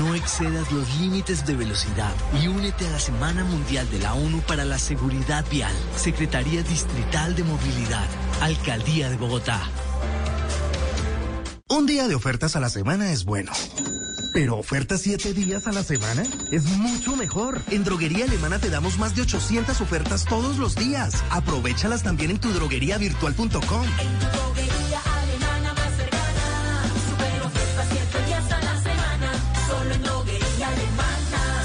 No 0.00 0.14
excedas 0.14 0.70
los 0.72 1.00
límites 1.00 1.46
de 1.46 1.54
velocidad 1.54 2.12
y 2.42 2.48
únete 2.48 2.86
a 2.86 2.90
la 2.90 2.98
Semana 2.98 3.44
Mundial 3.44 3.88
de 3.90 4.00
la 4.00 4.14
ONU 4.14 4.40
para 4.42 4.64
la 4.64 4.78
Seguridad 4.78 5.44
Vial, 5.50 5.74
Secretaría 5.96 6.62
Distrital 6.62 7.34
de 7.34 7.44
Movilidad, 7.44 8.06
Alcaldía 8.40 9.08
de 9.08 9.16
Bogotá. 9.16 9.62
Un 11.68 11.86
día 11.86 12.08
de 12.08 12.14
ofertas 12.14 12.56
a 12.56 12.60
la 12.60 12.68
semana 12.68 13.10
es 13.12 13.24
bueno. 13.24 13.52
Pero 14.36 14.58
ofertas 14.58 15.00
siete 15.00 15.32
días 15.32 15.66
a 15.66 15.72
la 15.72 15.82
semana 15.82 16.22
es 16.50 16.66
mucho 16.66 17.16
mejor. 17.16 17.62
En 17.70 17.84
Droguería 17.84 18.26
Alemana 18.26 18.58
te 18.58 18.68
damos 18.68 18.98
más 18.98 19.16
de 19.16 19.22
800 19.22 19.80
ofertas 19.80 20.26
todos 20.26 20.58
los 20.58 20.76
días. 20.76 21.24
Aprovechalas 21.30 22.02
también 22.02 22.32
en 22.32 22.38
tu 22.38 22.50
drogueriavirtual.com. 22.50 23.86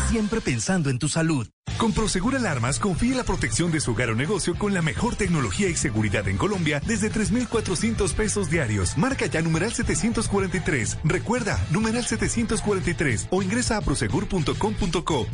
Siempre 0.09 0.39
pensando 0.39 0.89
en 0.89 0.97
tu 0.97 1.09
salud. 1.09 1.49
Con 1.81 1.93
Prosegur 1.93 2.35
Alarmas 2.35 2.77
confíe 2.77 3.15
la 3.15 3.23
protección 3.23 3.71
de 3.71 3.79
su 3.79 3.93
hogar 3.93 4.11
o 4.11 4.15
negocio 4.15 4.53
con 4.53 4.71
la 4.71 4.83
mejor 4.83 5.15
tecnología 5.15 5.67
y 5.67 5.75
seguridad 5.75 6.27
en 6.27 6.37
Colombia 6.37 6.79
desde 6.85 7.09
3,400 7.09 8.13
pesos 8.13 8.51
diarios. 8.51 8.95
Marca 8.99 9.25
ya 9.25 9.41
numeral 9.41 9.73
743. 9.73 10.99
Recuerda, 11.03 11.59
numeral 11.71 12.05
743 12.05 13.29
o 13.31 13.41
ingresa 13.41 13.77
a 13.77 13.81
prosegur.com.co. 13.81 15.27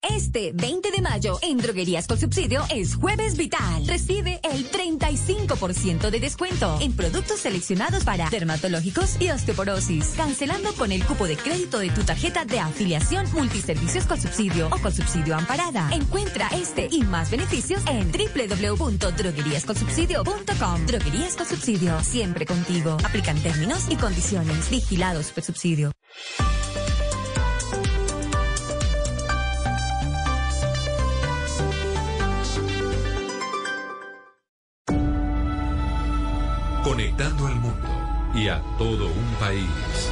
Este 0.00 0.52
20 0.54 0.90
de 0.90 1.02
mayo 1.02 1.38
en 1.42 1.58
Droguerías 1.58 2.06
con 2.06 2.18
Subsidio 2.18 2.64
es 2.70 2.94
Jueves 2.94 3.36
Vital. 3.36 3.86
Recibe 3.86 4.40
el 4.44 4.70
35% 4.70 6.08
de 6.08 6.20
descuento 6.20 6.78
en 6.80 6.94
productos 6.94 7.40
seleccionados 7.40 8.04
para 8.04 8.30
dermatológicos 8.30 9.20
y 9.20 9.28
osteoporosis. 9.28 10.14
Cancelando 10.16 10.72
con 10.72 10.90
el 10.90 11.04
cupo 11.04 11.26
de 11.26 11.36
crédito 11.36 11.80
de 11.80 11.90
tu 11.90 12.02
tarjeta 12.02 12.46
de 12.46 12.60
afiliación 12.60 13.26
Multiservicios 13.34 14.06
con 14.06 14.18
Subsidio 14.18 14.68
o 14.68 14.78
con 14.78 14.90
Subsidio 14.90 15.01
Amparada. 15.34 15.90
Encuentra 15.92 16.48
este 16.52 16.88
y 16.90 17.02
más 17.02 17.30
beneficios 17.30 17.82
en 17.86 18.10
www.drogueríasconsubsidio.com. 18.12 20.86
Droguerías 20.86 21.34
con 21.34 21.44
Subsidio, 21.46 21.98
siempre 22.00 22.46
contigo. 22.46 22.96
Aplican 23.04 23.36
términos 23.42 23.88
y 23.90 23.96
condiciones. 23.96 24.70
Vigilados 24.70 25.32
por 25.32 25.42
Subsidio. 25.42 25.90
Conectando 36.84 37.48
al 37.48 37.56
mundo 37.56 37.88
y 38.34 38.48
a 38.48 38.62
todo 38.78 39.06
un 39.06 39.34
país. 39.40 40.11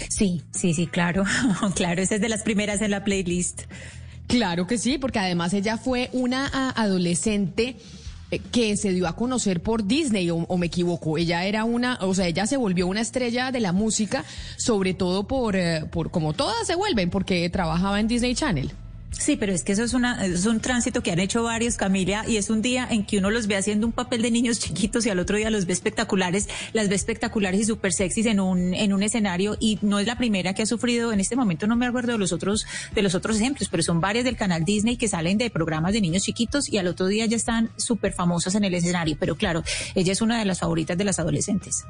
Sí, 0.08 0.40
sí, 0.50 0.72
sí, 0.72 0.86
claro, 0.86 1.24
claro, 1.74 2.00
esa 2.00 2.14
es 2.14 2.22
de 2.22 2.30
las 2.30 2.42
primeras 2.42 2.80
en 2.80 2.92
la 2.92 3.04
playlist. 3.04 3.64
Claro 4.26 4.66
que 4.66 4.78
sí, 4.78 4.96
porque 4.96 5.18
además 5.18 5.52
ella 5.52 5.76
fue 5.76 6.08
una 6.14 6.70
adolescente 6.70 7.68
eh, 7.68 7.76
que 8.52 8.76
se 8.76 8.92
dio 8.92 9.08
a 9.08 9.16
conocer 9.16 9.62
por 9.62 9.86
Disney, 9.86 10.30
o, 10.30 10.56
me 10.56 10.66
equivoco. 10.66 11.18
Ella 11.18 11.44
era 11.44 11.64
una, 11.64 11.98
o 12.02 12.14
sea, 12.14 12.26
ella 12.26 12.46
se 12.46 12.56
volvió 12.56 12.86
una 12.86 13.00
estrella 13.00 13.50
de 13.50 13.60
la 13.60 13.72
música, 13.72 14.24
sobre 14.56 14.94
todo 14.94 15.26
por, 15.26 15.56
eh, 15.56 15.84
por 15.90 16.10
como 16.10 16.32
todas 16.32 16.66
se 16.66 16.74
vuelven, 16.74 17.10
porque 17.10 17.48
trabajaba 17.50 18.00
en 18.00 18.08
Disney 18.08 18.34
Channel. 18.34 18.72
Sí, 19.10 19.36
pero 19.36 19.52
es 19.52 19.64
que 19.64 19.72
eso 19.72 19.82
es, 19.82 19.94
una, 19.94 20.24
es 20.24 20.44
un 20.44 20.60
tránsito 20.60 21.02
que 21.02 21.10
han 21.10 21.18
hecho 21.18 21.42
varios, 21.42 21.76
Camila, 21.76 22.24
y 22.28 22.36
es 22.36 22.50
un 22.50 22.60
día 22.60 22.86
en 22.90 23.04
que 23.04 23.18
uno 23.18 23.30
los 23.30 23.46
ve 23.46 23.56
haciendo 23.56 23.86
un 23.86 23.92
papel 23.92 24.20
de 24.20 24.30
niños 24.30 24.58
chiquitos 24.60 25.06
y 25.06 25.10
al 25.10 25.18
otro 25.18 25.36
día 25.36 25.50
los 25.50 25.66
ve 25.66 25.72
espectaculares, 25.72 26.48
las 26.74 26.88
ve 26.88 26.94
espectaculares 26.94 27.60
y 27.60 27.64
súper 27.64 27.92
sexys 27.92 28.26
en 28.26 28.38
un, 28.38 28.74
en 28.74 28.92
un 28.92 29.02
escenario 29.02 29.56
y 29.58 29.78
no 29.80 29.98
es 29.98 30.06
la 30.06 30.18
primera 30.18 30.52
que 30.54 30.62
ha 30.62 30.66
sufrido, 30.66 31.12
en 31.12 31.20
este 31.20 31.36
momento 31.36 31.66
no 31.66 31.74
me 31.74 31.86
acuerdo 31.86 32.12
de 32.12 32.18
los 32.18 32.32
otros, 32.32 32.66
de 32.94 33.02
los 33.02 33.14
otros 33.14 33.36
ejemplos, 33.36 33.68
pero 33.70 33.82
son 33.82 34.00
varias 34.00 34.24
del 34.24 34.36
canal 34.36 34.64
Disney 34.64 34.96
que 34.96 35.08
salen 35.08 35.38
de 35.38 35.48
programas 35.50 35.94
de 35.94 36.00
niños 36.00 36.22
chiquitos 36.22 36.68
y 36.68 36.76
al 36.76 36.86
otro 36.86 37.06
día 37.06 37.24
ya 37.26 37.36
están 37.36 37.70
súper 37.76 38.12
famosas 38.12 38.54
en 38.54 38.64
el 38.64 38.74
escenario, 38.74 39.16
pero 39.18 39.36
claro, 39.36 39.62
ella 39.94 40.12
es 40.12 40.20
una 40.20 40.38
de 40.38 40.44
las 40.44 40.60
favoritas 40.60 40.98
de 40.98 41.04
las 41.04 41.18
adolescentes. 41.18 41.84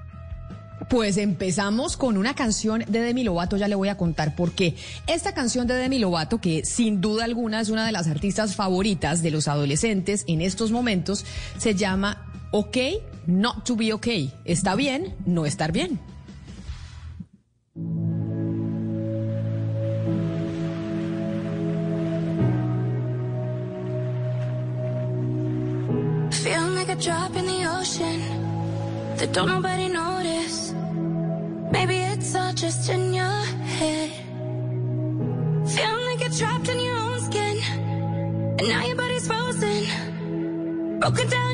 Pues 0.89 1.19
empezamos 1.19 1.99
con 1.99 2.17
una 2.17 2.35
canción 2.35 2.83
de 2.89 3.01
Demi 3.03 3.23
Lovato, 3.23 3.59
ya 3.59 3.69
le 3.69 3.75
voy 3.75 3.89
a 3.89 3.99
contar 3.99 4.35
por 4.35 4.53
qué. 4.53 4.75
Esta 5.07 5.35
canción 5.35 5.67
de 5.67 5.75
Demi 5.75 5.99
Lovato, 5.99 6.41
que 6.41 6.65
sin 6.65 7.03
duda 7.03 7.25
alguna 7.25 7.61
es 7.61 7.69
una 7.69 7.85
de 7.85 7.93
las 7.93 8.09
artistas 8.09 8.57
favoritas 8.57 9.23
de 9.23 9.31
los 9.31 9.49
adolescentes 9.49 10.25
en 10.27 10.41
estos 10.41 10.71
momentos, 10.71 11.27
se 11.59 11.75
llama 11.75 12.25
OK, 12.53 12.77
Not 13.27 13.65
to 13.65 13.77
Be 13.77 13.93
OK. 13.93 14.07
Está 14.47 14.77
bien, 14.77 15.15
no 15.27 15.45
estar 15.45 15.73
bien. 15.73 16.01
Feel 26.31 26.75
like 26.75 26.91
a 26.91 26.97
drop 26.97 27.37
in 27.37 27.45
the 27.45 27.67
ocean 27.67 28.21
that 29.19 29.37
nobody. 29.37 29.79
polka 41.09 41.25
dot. 41.25 41.48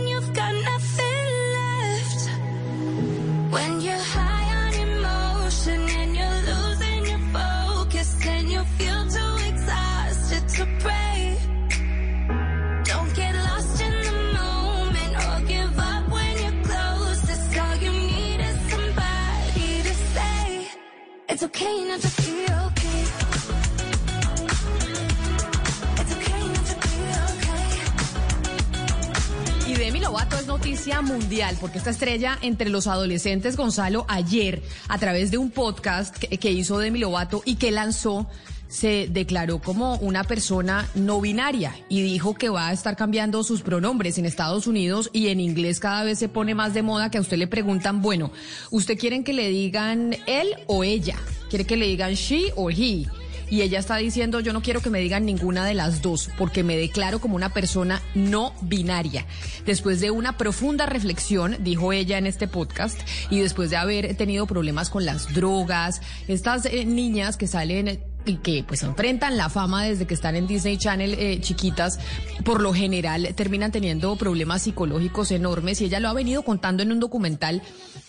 Mundial, 31.02 31.56
porque 31.60 31.78
esta 31.78 31.90
estrella 31.90 32.38
entre 32.42 32.70
los 32.70 32.86
adolescentes, 32.86 33.56
Gonzalo, 33.56 34.04
ayer, 34.08 34.62
a 34.88 34.98
través 34.98 35.30
de 35.30 35.38
un 35.38 35.50
podcast 35.50 36.16
que, 36.16 36.38
que 36.38 36.52
hizo 36.52 36.78
Demi 36.78 36.98
Lovato 36.98 37.42
y 37.44 37.56
que 37.56 37.70
lanzó, 37.70 38.28
se 38.68 39.06
declaró 39.08 39.60
como 39.60 39.96
una 39.98 40.24
persona 40.24 40.88
no 40.94 41.20
binaria 41.20 41.76
y 41.88 42.02
dijo 42.02 42.34
que 42.34 42.48
va 42.48 42.68
a 42.68 42.72
estar 42.72 42.96
cambiando 42.96 43.44
sus 43.44 43.62
pronombres 43.62 44.18
en 44.18 44.26
Estados 44.26 44.66
Unidos 44.66 45.10
y 45.12 45.28
en 45.28 45.38
inglés 45.38 45.78
cada 45.78 46.02
vez 46.02 46.18
se 46.18 46.28
pone 46.28 46.54
más 46.54 46.74
de 46.74 46.82
moda 46.82 47.10
que 47.10 47.18
a 47.18 47.20
usted 47.20 47.36
le 47.36 47.46
preguntan, 47.46 48.02
bueno, 48.02 48.32
¿usted 48.70 48.98
quieren 48.98 49.22
que 49.22 49.32
le 49.32 49.48
digan 49.48 50.16
él 50.26 50.56
o 50.66 50.82
ella? 50.82 51.16
¿Quiere 51.50 51.66
que 51.66 51.76
le 51.76 51.86
digan 51.86 52.14
she 52.14 52.52
o 52.56 52.70
he? 52.70 53.06
Y 53.50 53.62
ella 53.62 53.78
está 53.78 53.96
diciendo, 53.96 54.40
yo 54.40 54.52
no 54.52 54.62
quiero 54.62 54.80
que 54.80 54.90
me 54.90 55.00
digan 55.00 55.26
ninguna 55.26 55.64
de 55.64 55.74
las 55.74 56.02
dos, 56.02 56.30
porque 56.38 56.62
me 56.62 56.76
declaro 56.76 57.20
como 57.20 57.36
una 57.36 57.52
persona 57.52 58.02
no 58.14 58.54
binaria. 58.62 59.26
Después 59.66 60.00
de 60.00 60.10
una 60.10 60.36
profunda 60.36 60.86
reflexión, 60.86 61.56
dijo 61.60 61.92
ella 61.92 62.18
en 62.18 62.26
este 62.26 62.48
podcast, 62.48 62.98
y 63.30 63.40
después 63.40 63.70
de 63.70 63.76
haber 63.76 64.16
tenido 64.16 64.46
problemas 64.46 64.90
con 64.90 65.04
las 65.04 65.32
drogas, 65.34 66.00
estas 66.28 66.66
eh, 66.66 66.84
niñas 66.84 67.36
que 67.36 67.46
salen 67.46 68.00
y 68.24 68.36
que 68.36 68.64
pues 68.66 68.82
enfrentan 68.82 69.36
la 69.36 69.48
fama 69.48 69.84
desde 69.84 70.06
que 70.06 70.14
están 70.14 70.36
en 70.36 70.46
Disney 70.46 70.76
Channel 70.78 71.14
eh, 71.14 71.40
chiquitas, 71.40 71.98
por 72.44 72.60
lo 72.60 72.72
general 72.72 73.34
terminan 73.34 73.72
teniendo 73.72 74.16
problemas 74.16 74.62
psicológicos 74.62 75.30
enormes. 75.30 75.80
Y 75.80 75.86
ella 75.86 76.00
lo 76.00 76.08
ha 76.08 76.14
venido 76.14 76.42
contando 76.42 76.82
en 76.82 76.92
un 76.92 77.00
documental 77.00 77.62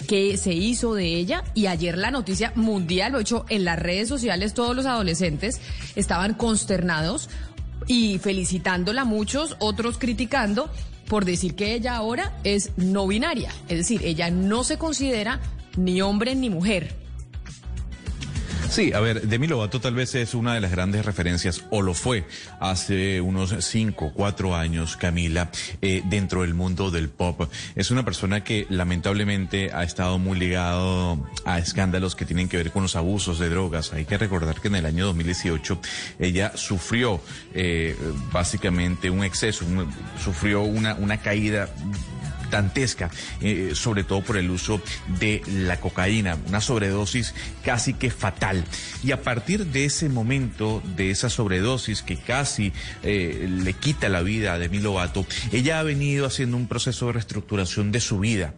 que 0.07 0.37
se 0.37 0.53
hizo 0.53 0.93
de 0.93 1.05
ella. 1.15 1.43
Y 1.53 1.67
ayer 1.67 1.97
la 1.97 2.11
noticia 2.11 2.51
mundial, 2.55 3.11
lo 3.11 3.19
he 3.19 3.21
hecho 3.21 3.45
en 3.49 3.65
las 3.65 3.79
redes 3.79 4.07
sociales, 4.07 4.53
todos 4.53 4.75
los 4.75 4.85
adolescentes 4.85 5.61
estaban 5.95 6.33
consternados 6.33 7.29
y 7.87 8.17
felicitándola 8.19 9.05
muchos, 9.05 9.57
otros 9.59 9.97
criticando 9.97 10.69
por 11.07 11.25
decir 11.25 11.55
que 11.55 11.75
ella 11.75 11.95
ahora 11.95 12.33
es 12.43 12.71
no 12.77 13.05
binaria, 13.05 13.51
es 13.67 13.77
decir, 13.77 14.01
ella 14.03 14.31
no 14.31 14.63
se 14.63 14.79
considera 14.79 15.39
ni 15.77 16.01
hombre 16.01 16.33
ni 16.33 16.49
mujer 16.49 17.04
Sí, 18.75 18.91
a 18.91 18.99
ver, 18.99 19.21
Demi 19.21 19.47
Lovato 19.47 19.79
tal 19.79 19.93
vez 19.93 20.15
es 20.15 20.33
una 20.33 20.53
de 20.53 20.59
las 20.59 20.69
grandes 20.69 21.05
referencias, 21.05 21.63
o 21.69 21.81
lo 21.81 21.93
fue 21.93 22.27
hace 22.59 23.21
unos 23.21 23.55
cinco, 23.61 24.11
cuatro 24.13 24.53
años, 24.53 24.97
Camila, 24.97 25.49
eh, 25.81 26.01
dentro 26.03 26.41
del 26.41 26.55
mundo 26.55 26.91
del 26.91 27.07
pop. 27.07 27.49
Es 27.77 27.89
una 27.89 28.03
persona 28.03 28.43
que 28.43 28.67
lamentablemente 28.67 29.71
ha 29.73 29.83
estado 29.83 30.19
muy 30.19 30.37
ligado 30.37 31.25
a 31.45 31.57
escándalos 31.57 32.17
que 32.17 32.25
tienen 32.25 32.49
que 32.49 32.57
ver 32.57 32.71
con 32.71 32.83
los 32.83 32.97
abusos 32.97 33.39
de 33.39 33.47
drogas. 33.47 33.93
Hay 33.93 34.03
que 34.03 34.17
recordar 34.17 34.59
que 34.59 34.67
en 34.67 34.75
el 34.75 34.85
año 34.85 35.05
2018 35.05 35.79
ella 36.19 36.51
sufrió 36.57 37.21
eh, 37.53 37.95
básicamente 38.33 39.09
un 39.09 39.23
exceso, 39.23 39.63
sufrió 40.21 40.63
una, 40.63 40.95
una 40.95 41.21
caída 41.21 41.69
eh, 43.41 43.71
sobre 43.73 44.03
todo 44.03 44.21
por 44.21 44.37
el 44.37 44.49
uso 44.49 44.81
de 45.19 45.41
la 45.47 45.79
cocaína, 45.79 46.37
una 46.47 46.61
sobredosis 46.61 47.33
casi 47.63 47.93
que 47.93 48.11
fatal. 48.11 48.63
Y 49.03 49.11
a 49.11 49.21
partir 49.21 49.65
de 49.65 49.85
ese 49.85 50.09
momento, 50.09 50.81
de 50.95 51.11
esa 51.11 51.29
sobredosis 51.29 52.01
que 52.01 52.17
casi 52.17 52.73
eh, 53.03 53.47
le 53.49 53.73
quita 53.73 54.09
la 54.09 54.21
vida 54.21 54.53
a 54.53 54.59
Demi 54.59 54.79
Lovato, 54.79 55.25
ella 55.51 55.79
ha 55.79 55.83
venido 55.83 56.25
haciendo 56.25 56.57
un 56.57 56.67
proceso 56.67 57.07
de 57.07 57.13
reestructuración 57.13 57.91
de 57.91 57.99
su 57.99 58.19
vida 58.19 58.53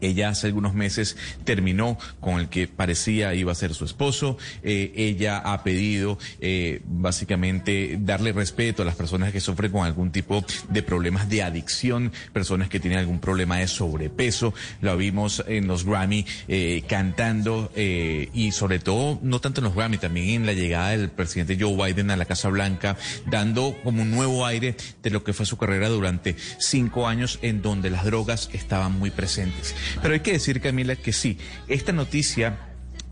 ella 0.00 0.30
hace 0.30 0.48
algunos 0.48 0.74
meses 0.74 1.16
terminó 1.44 1.98
con 2.20 2.40
el 2.40 2.48
que 2.48 2.68
parecía 2.68 3.34
iba 3.34 3.52
a 3.52 3.54
ser 3.54 3.74
su 3.74 3.84
esposo. 3.84 4.36
Eh, 4.62 4.92
ella 4.96 5.38
ha 5.38 5.62
pedido 5.62 6.18
eh, 6.40 6.80
básicamente 6.84 7.98
darle 8.00 8.32
respeto 8.32 8.82
a 8.82 8.84
las 8.84 8.96
personas 8.96 9.32
que 9.32 9.40
sufren 9.40 9.72
con 9.72 9.84
algún 9.84 10.10
tipo 10.10 10.44
de 10.68 10.82
problemas 10.82 11.28
de 11.28 11.42
adicción, 11.42 12.12
personas 12.32 12.68
que 12.68 12.80
tienen 12.80 12.98
algún 12.98 13.20
problema 13.20 13.58
de 13.58 13.68
sobrepeso. 13.68 14.54
Lo 14.80 14.96
vimos 14.96 15.44
en 15.46 15.66
los 15.66 15.84
Grammy 15.84 16.26
eh, 16.48 16.82
cantando 16.88 17.70
y 17.76 18.52
sobre 18.52 18.78
todo, 18.78 19.18
no 19.22 19.40
tanto 19.40 19.60
en 19.60 19.64
los 19.64 19.74
Grammy, 19.74 19.98
también 19.98 20.28
en 20.30 20.46
la 20.46 20.52
llegada 20.52 20.90
del 20.90 21.10
presidente 21.10 21.56
Joe 21.58 21.74
Biden 21.74 22.10
a 22.10 22.16
la 22.16 22.24
Casa 22.24 22.48
Blanca, 22.48 22.96
dando 23.26 23.76
como 23.82 24.02
un 24.02 24.10
nuevo 24.10 24.46
aire 24.46 24.76
de 25.02 25.10
lo 25.10 25.24
que 25.24 25.32
fue 25.32 25.46
su 25.46 25.56
carrera 25.56 25.88
durante 25.88 26.36
cinco 26.58 27.06
años 27.06 27.38
en 27.42 27.62
donde 27.62 27.90
las 27.90 28.04
drogas 28.04 28.48
estaban 28.52 28.98
muy 28.98 29.10
presentes. 29.10 29.74
Pero 30.02 30.14
hay 30.14 30.20
que 30.20 30.32
decir, 30.32 30.60
Camila, 30.60 30.96
que 30.96 31.12
sí, 31.12 31.38
esta 31.68 31.92
noticia 31.92 32.58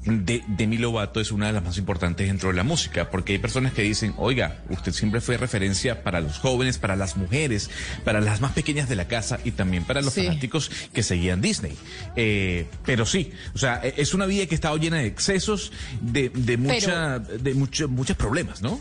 de 0.05 0.43
Demi 0.49 0.79
Lovato 0.79 1.21
es 1.21 1.31
una 1.31 1.47
de 1.47 1.53
las 1.53 1.63
más 1.63 1.79
importantes 1.79 2.27
dentro 2.27 2.49
de 2.49 2.57
la 2.57 2.65
música, 2.65 3.11
porque 3.11 3.35
hay 3.35 3.39
personas 3.39 3.73
que 3.73 3.83
dicen, 3.83 4.15
oiga, 4.17 4.63
usted 4.69 4.93
siempre 4.93 5.21
fue 5.21 5.37
referencia 5.37 6.03
para 6.03 6.21
los 6.21 6.39
jóvenes, 6.39 6.79
para 6.79 6.97
las 6.97 7.17
mujeres, 7.17 7.71
para 8.05 8.21
las 8.21 8.41
más 8.41 8.53
pequeñas 8.53 8.89
de 8.89 8.97
la 8.97 9.07
casa 9.07 9.39
y 9.45 9.53
también 9.53 9.85
para 9.85 10.03
los 10.03 10.15
fanáticos 10.15 10.71
que 10.93 11.03
seguían 11.03 11.41
Disney. 11.41 11.77
Eh, 12.17 12.67
pero 12.85 13.07
sí, 13.07 13.33
o 13.55 13.59
sea, 13.59 13.81
e, 13.83 13.95
es 13.97 14.13
una 14.13 14.27
vida 14.27 14.47
que 14.47 14.55
ha 14.55 14.57
estado 14.57 14.77
llena 14.77 14.99
de 14.99 15.07
excesos, 15.07 15.73
de, 16.01 16.31
de, 16.31 16.57
mucha, 16.57 17.21
de 17.21 17.55
muchos 17.55 18.17
problemas, 18.17 18.61
¿no? 18.61 18.81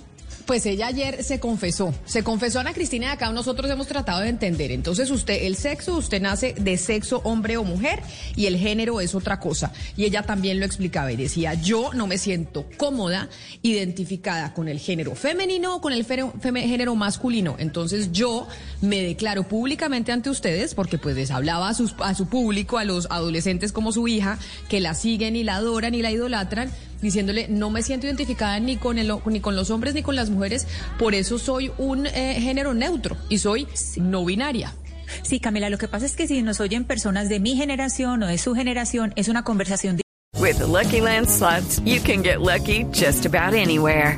Pues 0.51 0.65
ella 0.65 0.87
ayer 0.87 1.23
se 1.23 1.39
confesó, 1.39 1.93
se 2.03 2.25
confesó 2.25 2.59
Ana 2.59 2.73
Cristina 2.73 3.05
y 3.05 3.09
acá 3.09 3.31
nosotros 3.31 3.71
hemos 3.71 3.87
tratado 3.87 4.19
de 4.19 4.27
entender. 4.27 4.71
Entonces 4.71 5.09
usted, 5.09 5.45
el 5.45 5.55
sexo, 5.55 5.95
usted 5.95 6.21
nace 6.21 6.53
de 6.59 6.75
sexo 6.77 7.21
hombre 7.23 7.55
o 7.55 7.63
mujer 7.63 8.01
y 8.35 8.47
el 8.47 8.57
género 8.57 8.99
es 8.99 9.15
otra 9.15 9.39
cosa. 9.39 9.71
Y 9.95 10.03
ella 10.03 10.23
también 10.23 10.59
lo 10.59 10.65
explicaba 10.65 11.09
y 11.09 11.15
decía, 11.15 11.53
yo 11.53 11.93
no 11.93 12.05
me 12.05 12.17
siento 12.17 12.65
cómoda 12.75 13.29
identificada 13.61 14.53
con 14.53 14.67
el 14.67 14.79
género 14.79 15.15
femenino 15.15 15.77
o 15.77 15.79
con 15.79 15.93
el 15.93 16.03
género 16.03 16.95
masculino. 16.95 17.55
Entonces 17.57 18.11
yo 18.11 18.45
me 18.81 19.01
declaro 19.01 19.43
públicamente 19.43 20.11
ante 20.11 20.29
ustedes, 20.29 20.75
porque 20.75 20.97
pues 20.97 21.15
les 21.15 21.31
hablaba 21.31 21.69
a, 21.69 21.71
a 22.03 22.13
su 22.13 22.27
público, 22.27 22.77
a 22.77 22.83
los 22.83 23.07
adolescentes 23.09 23.71
como 23.71 23.93
su 23.93 24.05
hija, 24.09 24.37
que 24.67 24.81
la 24.81 24.95
siguen 24.95 25.37
y 25.37 25.45
la 25.45 25.55
adoran 25.55 25.95
y 25.95 26.01
la 26.01 26.11
idolatran 26.11 26.69
diciéndole 27.01 27.47
no 27.47 27.69
me 27.69 27.83
siento 27.83 28.07
identificada 28.07 28.59
ni 28.59 28.77
con 28.77 28.97
el, 28.97 29.11
ni 29.25 29.39
con 29.39 29.55
los 29.55 29.69
hombres 29.69 29.93
ni 29.93 30.03
con 30.03 30.15
las 30.15 30.29
mujeres, 30.29 30.67
por 30.97 31.15
eso 31.15 31.39
soy 31.39 31.71
un 31.77 32.07
eh, 32.07 32.37
género 32.39 32.73
neutro 32.73 33.17
y 33.29 33.37
soy 33.39 33.67
no 33.97 34.25
binaria. 34.25 34.75
Sí, 35.23 35.39
Camila, 35.39 35.69
lo 35.69 35.77
que 35.77 35.87
pasa 35.87 36.05
es 36.05 36.15
que 36.15 36.27
si 36.27 36.41
nos 36.41 36.59
oyen 36.59 36.85
personas 36.85 37.29
de 37.29 37.39
mi 37.39 37.55
generación 37.55 38.23
o 38.23 38.27
de 38.27 38.37
su 38.37 38.53
generación, 38.55 39.13
es 39.15 39.27
una 39.27 39.43
conversación. 39.43 39.99
With 40.39 40.57
the 40.57 40.67
Lucky 40.67 41.01
Land 41.01 41.29
slots, 41.29 41.81
you 41.85 42.01
can 42.01 42.23
get 42.23 42.41
lucky 42.41 42.85
just 42.91 43.25
about 43.25 43.53
anywhere. 43.53 44.17